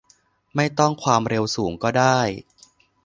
[0.55, 2.19] ไม่ต้องความเร็วสูงก็ได้